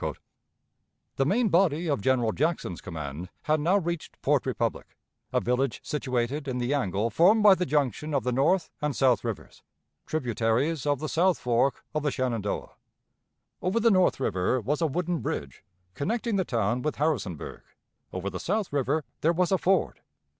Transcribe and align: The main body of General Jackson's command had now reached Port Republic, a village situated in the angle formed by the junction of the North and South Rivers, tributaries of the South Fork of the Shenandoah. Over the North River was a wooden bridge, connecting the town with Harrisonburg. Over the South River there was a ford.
The 1.17 1.27
main 1.27 1.49
body 1.49 1.87
of 1.87 2.01
General 2.01 2.31
Jackson's 2.31 2.81
command 2.81 3.29
had 3.43 3.59
now 3.59 3.77
reached 3.77 4.19
Port 4.23 4.47
Republic, 4.47 4.97
a 5.31 5.39
village 5.39 5.79
situated 5.83 6.47
in 6.47 6.57
the 6.57 6.73
angle 6.73 7.11
formed 7.11 7.43
by 7.43 7.53
the 7.53 7.67
junction 7.67 8.11
of 8.15 8.23
the 8.23 8.31
North 8.31 8.71
and 8.81 8.95
South 8.95 9.23
Rivers, 9.23 9.61
tributaries 10.07 10.87
of 10.87 10.97
the 11.01 11.07
South 11.07 11.37
Fork 11.37 11.85
of 11.93 12.01
the 12.01 12.09
Shenandoah. 12.09 12.71
Over 13.61 13.79
the 13.79 13.91
North 13.91 14.19
River 14.19 14.59
was 14.59 14.81
a 14.81 14.87
wooden 14.87 15.19
bridge, 15.19 15.63
connecting 15.93 16.35
the 16.35 16.45
town 16.45 16.81
with 16.81 16.95
Harrisonburg. 16.95 17.61
Over 18.11 18.31
the 18.31 18.39
South 18.39 18.73
River 18.73 19.03
there 19.19 19.33
was 19.33 19.51
a 19.51 19.59
ford. 19.59 19.99